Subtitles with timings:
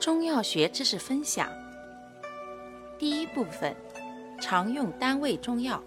[0.00, 1.46] 中药学知识分享，
[2.98, 3.76] 第一部分，
[4.40, 5.78] 常用单位中药。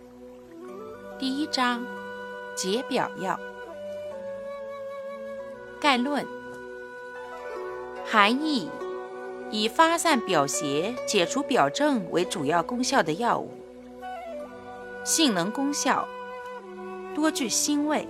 [1.17, 1.83] 第一章，
[2.55, 3.39] 解表药。
[5.81, 6.23] 概论：
[8.05, 8.69] 含义，
[9.49, 13.49] 以发散表邪、解除表症为主要功效的药物。
[15.03, 16.07] 性能功效，
[17.16, 18.07] 多具腥味，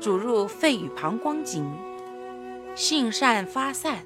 [0.00, 1.68] 主入肺与膀胱经，
[2.76, 4.04] 性善发散。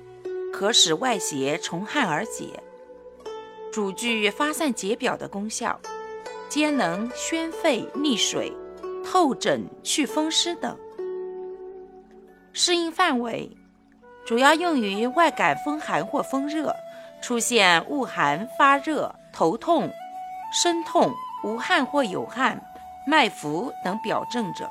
[0.57, 2.63] 可使外邪从汗而解，
[3.73, 5.81] 主具发散解表的功效，
[6.49, 8.53] 兼能宣肺利水、
[9.05, 10.79] 透疹祛风湿等。
[12.53, 13.51] 适应范围
[14.25, 16.73] 主要用于外感风寒或风热，
[17.21, 19.91] 出现恶寒、发热、头痛、
[20.53, 22.65] 身痛、无汗或有汗、
[23.09, 24.71] 脉浮等表症者。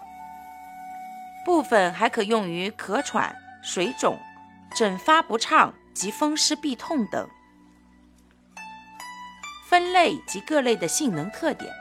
[1.44, 4.18] 部分还可用于咳喘、水肿。
[4.76, 7.30] 疹发不畅及风湿痹痛等。
[9.70, 11.72] 分类及各类的性能特点，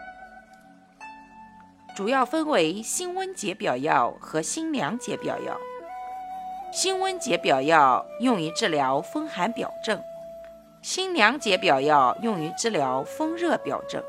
[1.94, 5.58] 主要分为辛温解表药和辛凉解表药。
[6.72, 10.02] 辛温解表药用于治疗风寒表症，
[10.80, 14.02] 辛凉解表药用于治疗风热表症。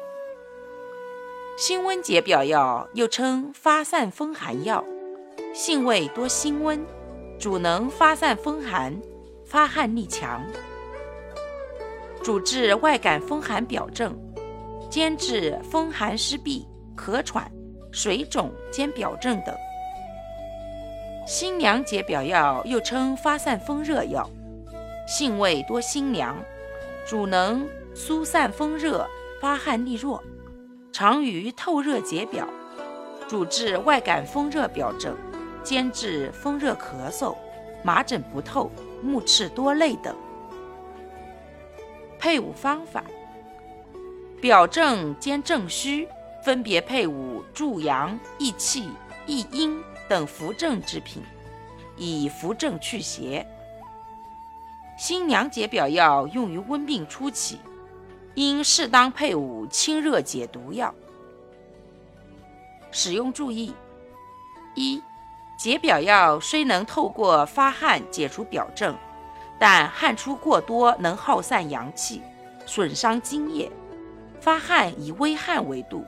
[1.57, 4.81] 辛温解表药又称发散风寒药，
[5.53, 6.85] 性味多辛温。
[7.43, 8.97] 主能发散风寒，
[9.43, 10.41] 发汗力强，
[12.23, 14.17] 主治外感风寒表症，
[14.89, 17.51] 兼治风寒湿痹、咳喘、
[17.91, 19.53] 水肿兼表症等。
[21.27, 24.25] 辛凉解表药又称发散风热药，
[25.05, 26.37] 性味多辛凉，
[27.05, 29.05] 主能疏散风热，
[29.41, 30.23] 发汗力弱，
[30.93, 32.47] 常于透热解表，
[33.27, 35.13] 主治外感风热表症。
[35.63, 37.35] 兼治风热咳嗽、
[37.83, 38.69] 麻疹不透、
[39.01, 40.15] 目赤多泪等。
[42.19, 43.03] 配伍方法：
[44.41, 46.07] 表证兼正虚，
[46.43, 48.89] 分别配伍助阳、益气、
[49.25, 51.23] 益阴等扶正之品，
[51.97, 53.45] 以扶正祛邪。
[54.97, 57.57] 辛凉解表药用于温病初期，
[58.35, 60.93] 应适当配伍清热解毒药。
[62.91, 63.73] 使用注意：
[64.75, 65.01] 一。
[65.57, 68.95] 解表药虽能透过发汗解除表症，
[69.57, 72.21] 但汗出过多能耗散阳气，
[72.65, 73.71] 损伤津液。
[74.41, 76.05] 发汗以微汗为度，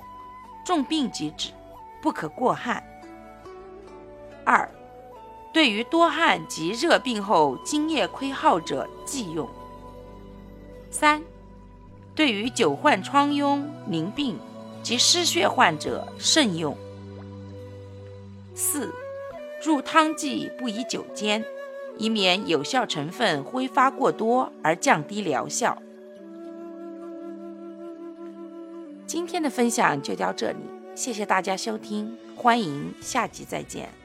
[0.65, 1.51] 重病即止，
[2.01, 2.83] 不可过汗。
[4.43, 4.69] 二，
[5.53, 9.49] 对于多汗及热病后津液亏耗者忌用。
[10.91, 11.23] 三，
[12.13, 14.37] 对于久患疮痈、淋病
[14.83, 16.75] 及失血患者慎用。
[18.53, 18.93] 四。
[19.65, 21.43] 入汤剂不宜久煎，
[21.97, 25.81] 以免有效成分挥发过多而降低疗效。
[29.07, 30.57] 今天的分享就到这里，
[30.93, 34.04] 谢谢大家收听，欢迎下集再见。